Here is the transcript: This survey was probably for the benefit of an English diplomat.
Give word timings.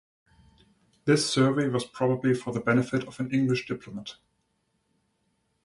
This 1.05 1.31
survey 1.31 1.67
was 1.67 1.85
probably 1.85 2.33
for 2.33 2.51
the 2.51 2.59
benefit 2.59 3.07
of 3.07 3.19
an 3.19 3.29
English 3.31 3.67
diplomat. 3.67 4.15